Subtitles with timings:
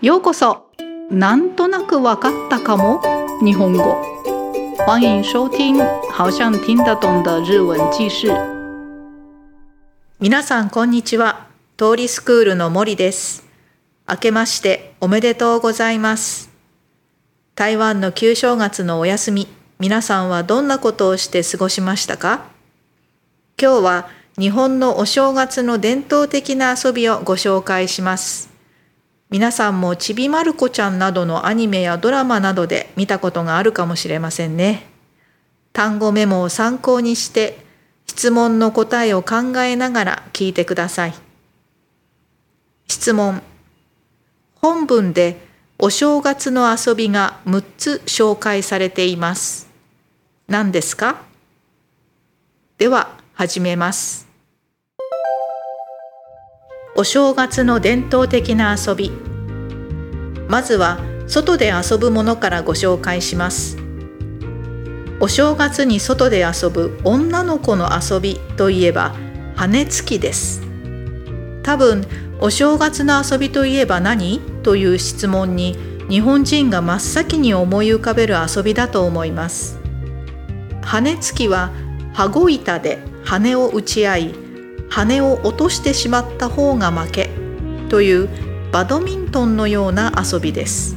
[0.00, 0.70] ようこそ。
[1.10, 3.02] なんとなくわかったかも。
[3.42, 4.00] 日本語。
[4.86, 5.76] 欢迎收听
[6.12, 8.28] 好像听得懂的日文記事。
[10.20, 11.48] 皆さんこんにちは。
[11.76, 13.44] 通りスクールの森です。
[14.08, 16.48] 明けましておめでとうございます。
[17.56, 19.48] 台湾の旧正月のお休み。
[19.80, 22.44] 皆さんはどんなことをして過ごしましたか？
[23.60, 24.08] 今日は
[24.38, 28.47] 日本のお正月の伝統的な遊びをご紹介します。
[29.30, 34.86] 皆さんもちびまる子ちゃんなどのアニメやドラマなどで見たことがあるかもしれませんね。
[35.74, 37.58] 単語メモを参考にして
[38.06, 41.14] 質問の答えを考えながら聞いてください。
[42.88, 43.42] 質問。
[44.54, 45.46] 本文で
[45.78, 49.68] お正月の遊びが6つ紹介されています。
[50.48, 51.22] 何ですか？
[52.78, 54.27] では始めます。
[57.00, 59.12] お正月の伝統的な遊び。
[60.48, 60.98] まずは
[61.28, 63.76] 外で遊ぶものからご紹介します。
[65.20, 69.14] お正月に外で遊ぶ女の子の遊びといえば
[69.54, 70.60] 羽つきです。
[71.62, 72.04] 多分
[72.40, 75.78] お正月の遊びといえば何という質問に
[76.10, 79.78] 日本人が真っ先に思い浮かべる遊びだと思います。
[80.82, 81.70] 羽つきは
[82.12, 84.47] 羽子板で羽を打ち合い
[84.88, 87.30] 羽を落としてしまった方が負け
[87.88, 88.28] という
[88.72, 90.96] バドミントンのような遊びです。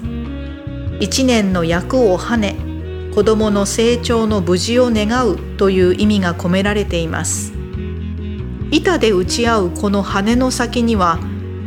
[0.99, 2.55] 一年の役を跳ね
[3.13, 7.53] 子どもの成長の無事を願うという意味が込められています。
[8.71, 11.17] 板で打ち合うこの羽の先には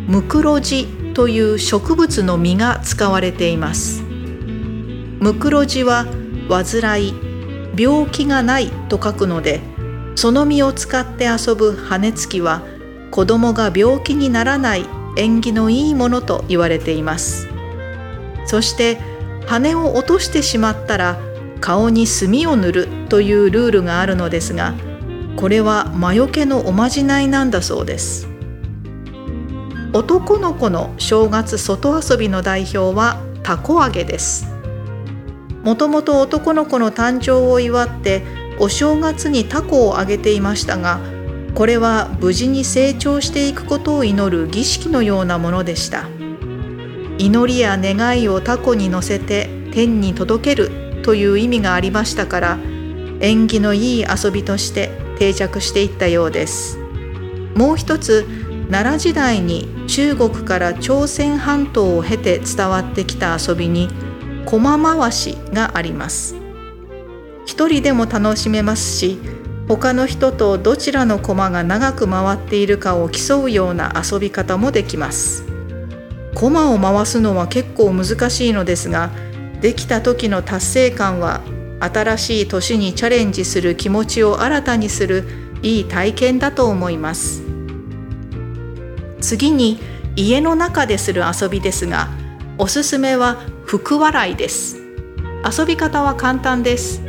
[0.07, 4.03] ムクロジという植物の実が使われています。
[4.03, 6.07] ムクロジは
[6.49, 7.15] 患い
[7.77, 9.61] 病気がないと書くので
[10.15, 12.63] その実を使って遊ぶ羽つきは
[13.11, 17.49] 子供が病気にならない縁起のいいものと言われています。
[18.47, 18.99] そして
[19.47, 21.19] 羽を落としてしまったら
[21.61, 24.75] 顔に墨を塗るというルールがあるのですが
[25.37, 28.29] これは魔除けのおまじないなんだそうです。
[29.93, 34.47] 男の子の正月外遊びの代表はたこ揚げです。
[35.63, 38.23] もともと男の子の誕生を祝って
[38.59, 41.01] お正月にタコをあげていましたが
[41.55, 46.09] これは無事に成長していくことを祈る儀式のようなものでした。
[47.17, 52.59] 祈りや願いをタコに乗せて天に届けるという意味がありましたから
[53.21, 56.79] 縁起のいい遊びとして定着していったようです。
[57.55, 58.27] もう一つ
[58.69, 63.89] 奈良時代に中国から朝鮮半島を経て伝わってきた遊びに
[64.45, 66.44] 駒回しがあります。
[67.47, 69.19] 一人でも楽しめますし
[69.69, 75.45] 他の人とどちらの駒が長く回っているかを競うような遊び方もできます。
[76.35, 79.11] 駒を回すのは結構難しいのですが
[79.61, 81.41] できた時の達成感は
[81.81, 85.25] 新しい年にチャレンジする気持ちを新たにする
[85.63, 87.43] いい体験だと思います。
[89.21, 89.79] 次に
[90.17, 92.09] 家の中でする遊びですが
[92.59, 94.77] おすすめは福笑いです。
[95.59, 97.04] 遊び方は簡単です。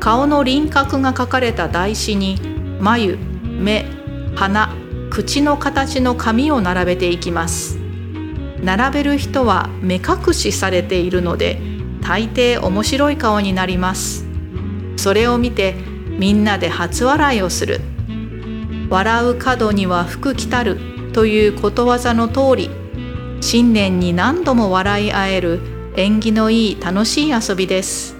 [0.00, 2.40] 顔の輪郭が描かれた台紙に
[2.80, 3.86] 眉目
[4.36, 4.74] 鼻
[5.10, 7.78] 口の形の紙を並べていきます。
[8.62, 11.60] 並べる人は目隠しされているので
[12.02, 14.26] 大抵面白い顔になります。
[14.96, 15.74] それを見て
[16.18, 17.80] みんなで初笑いをする。
[18.90, 20.78] 笑う角には福来たる
[21.12, 22.70] ということわざの通り
[23.40, 25.60] 新年に何度も笑い合える
[25.96, 28.17] 縁起のいい楽しい遊びです。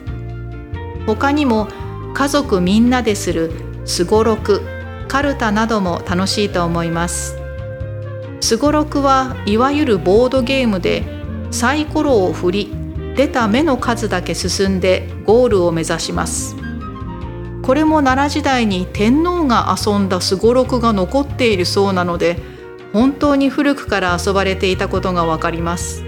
[1.14, 1.68] 他にも
[2.12, 3.50] 家族みんなでする
[3.86, 4.60] すごろく
[5.08, 7.38] かるたなども楽しいと思います。
[8.42, 11.04] すごろくはいわゆるボードゲームで
[11.50, 12.74] サイコロを振り
[13.16, 16.54] 出た目の数だけ進んでゴールを目指します。
[17.62, 22.38] これも奈良時代に天皇が遊んだすごろくが残っているそうなので
[22.92, 26.04] 本当に古くから遊ばれていたことがわかります。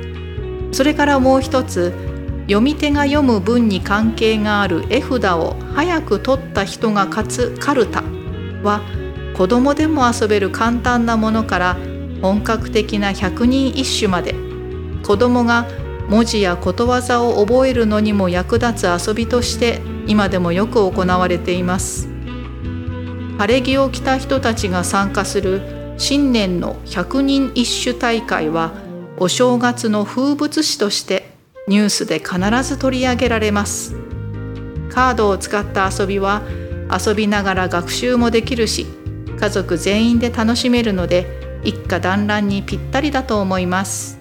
[0.72, 2.09] それからもう一つ
[2.50, 8.02] 読み手が読む文に関係がある絵札を早く取った人が勝つカルタ
[8.64, 8.80] は
[9.36, 11.76] 子供でも遊べる簡単なものから
[12.20, 14.34] 本格的な百人一首まで
[15.04, 15.68] 子供が
[16.08, 22.08] 文字やことわざを覚えるのにも役立つ遊びとして今でもよく行われています。
[23.38, 28.72] 晴れ着を着た人たちが参加する新年の百人一首大会は
[29.18, 31.19] お正月の風物詩として
[31.70, 33.94] ニュースで必ず取り上げられます。
[34.92, 36.42] カードを使った遊びは
[36.90, 38.86] 遊びながら学習もできるし
[39.38, 44.18] 家族全員で楽しめるので一家団らんにぴったりだと思います。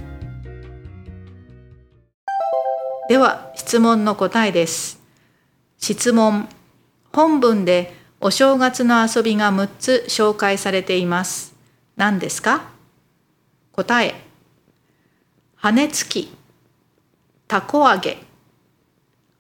[3.09, 4.99] では質問の答えです。
[5.79, 6.47] 質問。
[7.11, 11.55] 本文でお正月の遊びが6つ紹介されています。
[11.97, 12.69] 何ですか？
[13.71, 14.13] 答え。
[15.55, 16.31] 羽根つき。
[17.49, 18.19] たこ揚げ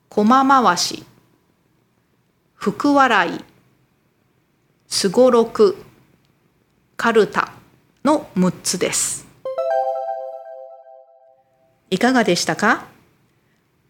[0.09, 1.05] 駒回し
[2.55, 3.45] 福笑い
[4.87, 5.77] すごろく
[6.97, 7.51] かるた
[8.03, 9.27] の6つです。
[11.91, 12.87] いかがでしたか？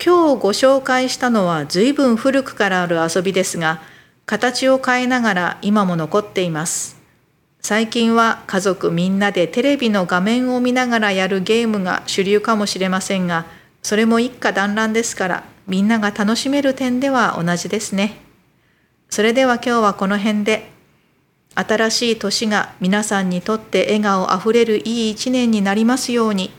[0.04, 3.80] 今日ご紹介したのは随分古くからある遊びですが、
[4.26, 6.98] 形を変えながら今も残っています。
[7.62, 13.46] 最近は家族みんなでテレビの画面を見ながらやるゲームが主流かもしれませんが、
[13.90, 18.22] それも一家団らんですから、みんなが楽しめる点では同じですね。
[19.10, 20.70] それでは今日はこの辺で、
[21.56, 26.52] 新しい年が皆さんにとって笑顔あふれるいい一年になりますように。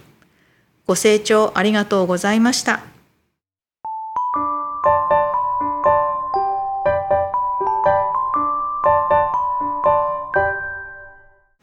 [0.88, 2.80] ご清聴ありがとうございました。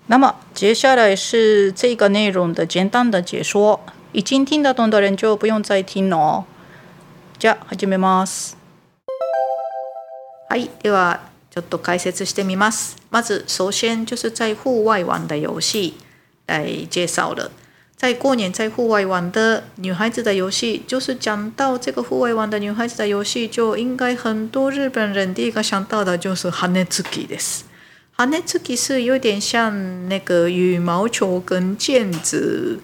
[0.08, 3.82] 那么接下来是这个内容的简单的解说，
[4.18, 6.46] 已经听得懂的人就不用再听了哦。
[7.38, 8.58] じゃあ始めます。
[10.50, 11.20] はい、では
[11.52, 12.98] ちょっと解説してみます。
[13.12, 15.94] まず首先就是在户外玩的游戏
[16.48, 17.52] 来介绍了。
[17.96, 27.66] 在过年在户外玩的女孩子的游戏，就是讲到这个户外玩的女孩子的游戏，就应该很多日本人第一个想到的就是羽根つきです。
[28.18, 32.80] 羽根つき是有点像那个羽毛球跟毽子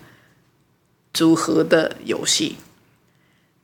[1.13, 2.57] 组合的游戏。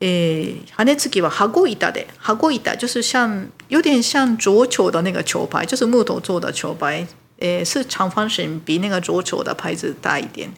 [0.00, 7.06] 诶，羽根つきは羽子板的，羽子板就是像有点像桌球的那个球拍，就是木头做的球拍，
[7.38, 10.52] 诶，是长方形，比那个桌球的拍子大一点。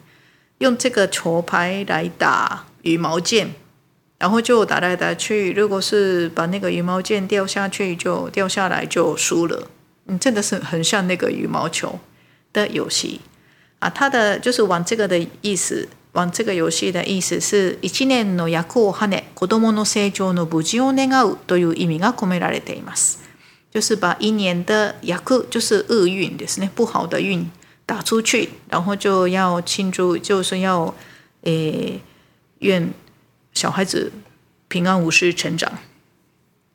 [0.57, 3.47] 用这个球拍来打羽毛毽，
[4.17, 5.53] 然后就打来打去。
[5.53, 9.67] 如果是把那个羽毛毽掉下去，就掉下来就输了。
[10.07, 11.99] 嗯，真的是很像那个羽毛球
[12.51, 13.21] 的游戏
[13.79, 13.87] 啊。
[13.87, 23.18] 它的就是玩这个的意思， 玩这个游戏的意思是一年の役を跳ね、子供の成長の無事を願うという意味が込められています。
[23.72, 27.50] 就是把一年的役就是厄运ですね，不好的运
[27.86, 30.94] 打出去，然后就要庆祝，就是要
[31.44, 32.00] 诶
[32.58, 32.92] 愿
[33.54, 34.12] 小孩子
[34.68, 35.72] 平安无事成长。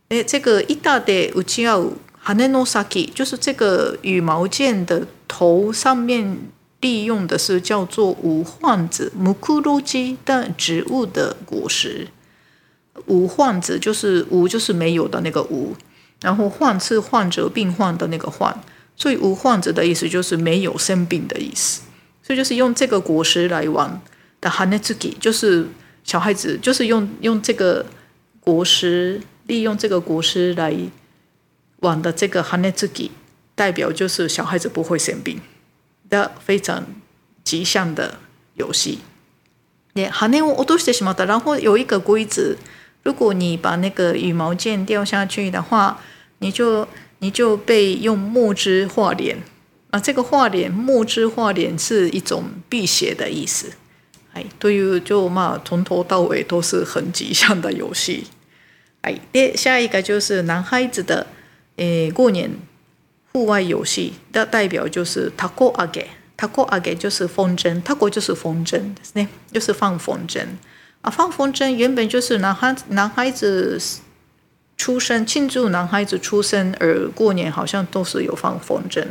[0.10, 1.80] 诶，这个一大的うち要
[2.24, 6.50] 羽の先，就是这个羽毛剑的头上面
[6.81, 12.09] 利用的是叫做五患子木库罗基的植物的果实。
[13.07, 15.75] 五患子就是五就是没有的那个五，
[16.21, 18.61] 然后患是患者病患的那个患，
[18.97, 21.83] 所以无患子的意思就是没有生病的意思。
[22.23, 24.01] 所以就是用这个果实来玩
[24.41, 25.67] 的羽根つき，就是
[26.05, 27.87] 小孩子就是用用这个
[28.41, 30.75] 果实，利用这个果实来。
[31.81, 33.11] 玩的这个羽根つき，
[33.57, 35.41] 代表就是小孩子不会生病
[36.09, 36.85] 的非常
[37.45, 38.19] 吉祥的
[38.55, 38.99] 游戏。
[39.95, 41.27] で、羽を落としてしまった。
[41.27, 42.57] 然后有一个规则，
[43.03, 45.99] 如果你把那个羽毛剑掉下去的话，
[46.39, 46.89] 你就
[47.19, 49.39] 你就被用墨汁画脸
[49.91, 50.01] 啊。
[50.01, 53.73] 这个画脸，墨汁画脸是一种辟邪的意思。
[54.33, 58.29] 哎，对于就嘛，从头到尾都是很吉祥的游戏。
[59.03, 61.27] 哎，第下一个就是男孩子的。
[61.77, 62.51] 诶，过年
[63.37, 66.07] 户外游戏的代表就是タコ揚げ，
[66.37, 68.81] タコ揚げ就是风筝，タコ就是风筝，
[69.15, 70.45] 呢，就是放风筝
[71.01, 71.11] 啊。
[71.11, 73.81] 放风筝原本就是男孩男孩子
[74.77, 79.05] 出生庆祝男孩子出生，而过年好像都是有放风筝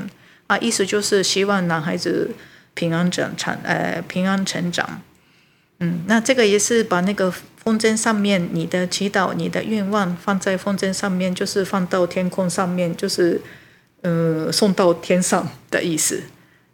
[0.48, 2.32] 啊，意思就是希望男孩子
[2.74, 5.02] 平安长成，呃，平安成长。
[5.80, 7.34] 嗯，那这个也是把那个。
[7.64, 13.40] 风筝上面，你的祈祷、你的愿望放在风筝上面，就是放到天空上面，就是
[14.06, 16.24] 呃送到天上的意思。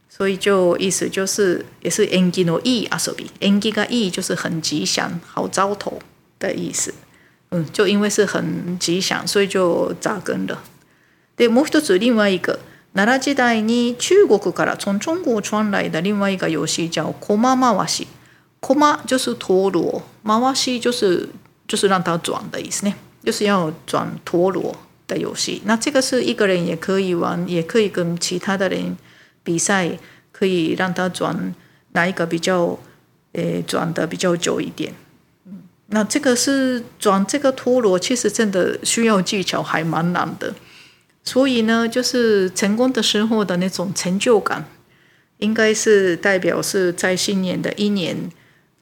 [0.09, 5.99] 所以就意思就是也是縁起のいい遊び，縁起がいい就是很吉祥、好兆头
[6.39, 6.93] 的意思。
[7.49, 10.63] 嗯，就因为是很吉祥，所以就扎根了。
[11.37, 12.59] でもう一つ另外一个
[12.93, 18.07] 奈良時代に中国から从中国传来的另外一个游戏叫駒回し。
[18.59, 21.29] 駒就是陀螺，回し就是
[21.67, 22.93] 就是让它转的意思呢，
[23.23, 24.75] 就是要转陀螺
[25.12, 25.60] 的游戏。
[25.64, 28.96] 那这个是一个人也可以玩，也可以跟其他的人
[29.44, 29.98] 比赛，
[30.30, 31.54] 可以让他转
[31.92, 32.78] 哪一个比较，
[33.32, 34.92] 诶转的比较久一点。
[35.46, 40.54] 嗯，那这个是转这个陀螺，其实真的需要技巧，还蛮难的。
[41.24, 44.64] 所以呢，就是成功的时候的那种成就感，
[45.38, 48.30] 应该是代表是在新年的一年。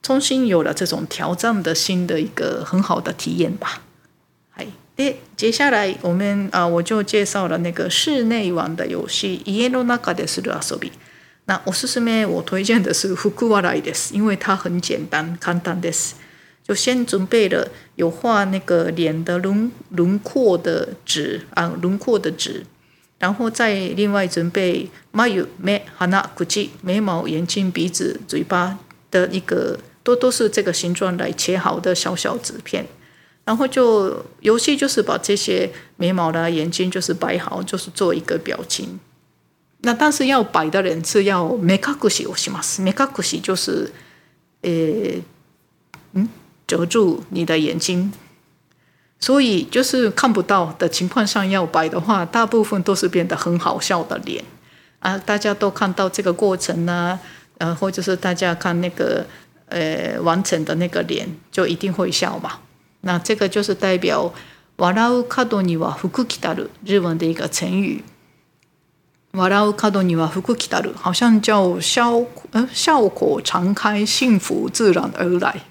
[0.03, 3.83] 重新有了这种挑战的新的一个很好的体验吧。
[4.57, 4.69] はい。
[5.40, 10.92] で、接下来我们啊，我就介绍了那个室内玩的游戏，家の中でする遊び。
[11.46, 16.14] 那我是すめ我推荐的是福笑いです，因为它很简单，簡単です。
[16.68, 22.66] 就先准备了有画那个脸的轮轮廓的纸啊，轮廓的纸，
[23.20, 25.82] 然后再另外准备眉、目、鼻、
[26.36, 26.46] 口、
[26.82, 28.80] 眉毛、眼睛、鼻子、嘴巴
[29.12, 32.88] 的一个都都是这个形状来切好的小小纸片，
[33.50, 39.00] 然后就游戏就是把这些眉毛啦、眼睛就是摆好，就是做一个表情。
[39.82, 42.82] 那但是要摆的人是要目隠しをします。
[42.82, 43.92] 目隠し就是，
[44.62, 45.22] 呃，
[46.14, 46.30] 嗯。
[46.68, 48.12] 遮住你的眼睛，
[49.20, 54.44] 所以就是看不到的情况上要摆的话，大部分都是变得很好笑的脸
[54.98, 55.16] 啊！
[55.16, 57.20] 大家都看到这个过程呢，
[57.60, 59.24] 呃，或者是大家看那个
[59.68, 62.60] 呃完成的那个脸，就一定会笑嘛。
[63.03, 64.33] 那这个就是代表
[64.77, 68.03] “笑う角には福来たる”日文的一个成语
[69.33, 75.63] ，“笑う角には福来たる”好像叫笑呃笑口常开，幸福自然而来。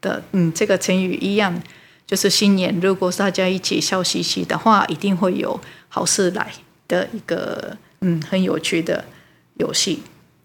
[0.00, 1.60] 的，嗯，这个成语一样，
[2.06, 6.52] 就是新年，如果大家一起笑嘻嘻的话，一定会有好事来。
[6.88, 9.04] 的一个，嗯，很有趣的
[9.58, 10.02] 游戏。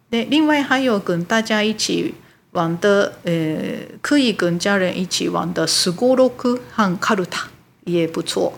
[0.09, 2.13] 那另外还有跟大家一起
[2.52, 7.48] 玩的，呃，可以跟家人一起玩的スゴロク和カルタ
[7.84, 8.52] 也不错。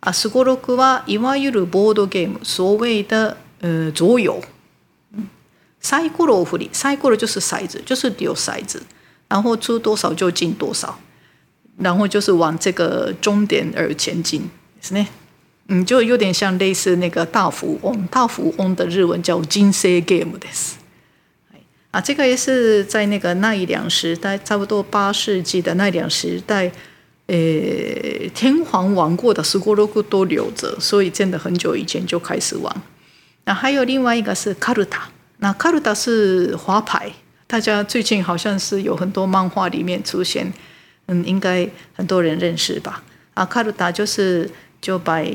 [0.00, 4.40] 啊，スゴロクはいわゆるボードゲーム，所谓的呃桌游。
[5.14, 5.28] 嗯，
[5.82, 8.82] サイコロを振り，サイコロ就是骰子，就是丢骰子。
[9.28, 11.00] 然后出多少就进多少，
[11.78, 14.48] 然后就是往这个终点而前进，
[14.80, 15.04] 是呢，
[15.66, 20.76] 嗯，就有点像类似那个大富翁，大富翁的日文叫金色 game 的是，
[21.91, 26.71] 啊，这个也是在那个奈良时代，差不多八世纪的奈良时代，
[27.27, 27.35] 呃，
[28.33, 32.73] 天皇玩过的斯锅罗库都留着，所以真的很久以前就开始玩。
[33.43, 37.11] 那还有另外一个是卡鲁塔，那卡鲁塔是花牌。
[37.45, 40.49] 大家最近好像是有很多漫画里面出现，
[41.07, 43.03] 嗯，应该很多人认识吧？
[43.33, 45.29] 啊，卡鲁达就是就摆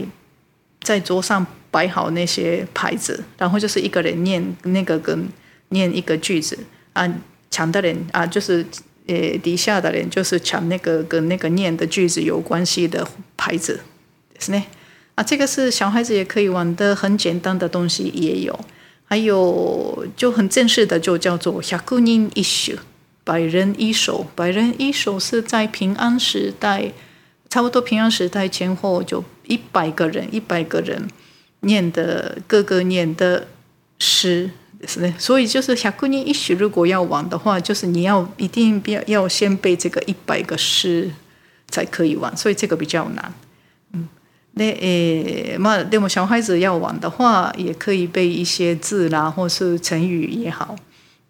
[0.80, 5.28] 在桌上摆好那些牌子，然后就是一个人念那个跟
[5.70, 6.58] 念一个句子
[6.92, 7.12] 啊，
[7.50, 8.64] 抢的人啊，就是
[9.06, 13.06] 呃底下的人就是抢那个跟那个念的句子有关系的
[13.37, 13.80] 牌子，
[14.38, 14.64] 是呢？
[15.14, 18.58] 啊，这个是小孩子也可以玩的很简单的东西也有。
[19.08, 22.73] 还有就很正式的，就叫做“百人一首”，
[23.23, 26.92] 百人一首，百人一首是在平安时代，
[27.49, 31.08] 差不多平安时代前后，就一百个人，一百个人
[31.61, 33.46] 念的各个念的
[34.00, 34.50] 诗，
[34.85, 35.14] 是呢。
[35.18, 41.11] 所以就是“百人一首”，如果要玩的话，就是你要一定要要先背这个一百个诗
[41.68, 43.33] 才可以玩，所以这个比较难。
[43.92, 44.09] 嗯
[44.59, 50.75] 那诶，嘛，那么小孩子要玩的话，也可以背一些字啦，或是成语也好，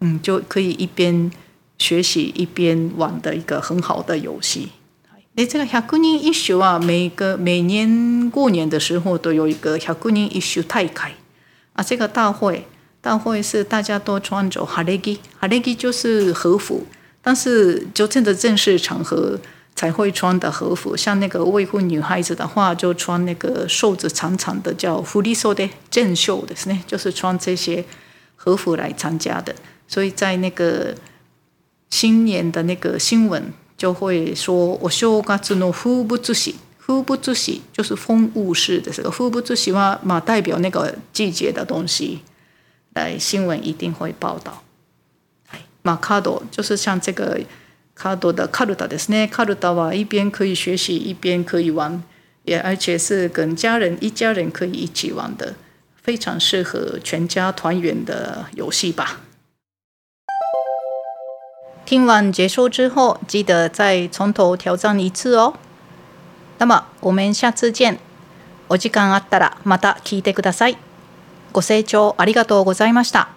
[0.01, 1.29] 嗯，就可以一边
[1.77, 4.69] 学习一边玩的一个很好的游戏。
[5.35, 11.11] 那，这个百人一首啊，每个每年过年的时候都有一个百人一首大会
[11.73, 12.65] 啊，这个大会
[13.07, 16.85] 大会是大家都穿着哈雷吉，哈雷吉就是和服，
[17.23, 19.39] 但是就真的正式场合。
[19.79, 27.85] 才会穿的和服，像那个未婚女孩子的话，就穿那个袖子长长的，叫福利袖的正袖的是呢，就是穿这些
[28.37, 29.55] 和服来参加的。
[29.87, 30.95] 所以在那个
[31.91, 42.23] 新年的那个新闻就会说，我修嘎子诺福不自喜，福不自喜就是风物诗的这个福不自喜嘛，嘛代表那个季节的东西，
[42.96, 44.64] 来新闻一定会报道。
[45.82, 47.42] 马卡多就是像这个。
[47.94, 52.02] 卡多的卡鲁达的是呢，卡鲁达哇，一边可以学习，一边可以玩，
[52.46, 55.54] 也而且是跟家人一家人可以一起玩的，
[56.02, 59.20] 非常适合全家团圆的游戏吧。
[61.86, 65.54] 听完结束之后，记得再从头挑战一次哦。
[66.58, 68.00] 那么我们下次见。
[68.68, 70.78] お時間あったらまた聞いてください。
[71.53, 73.36] ご清聴ありがとうございました。